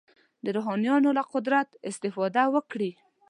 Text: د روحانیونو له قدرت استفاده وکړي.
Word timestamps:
د 0.43 0.45
روحانیونو 0.55 1.09
له 1.17 1.23
قدرت 1.33 1.69
استفاده 1.89 2.43
وکړي. 2.53 2.91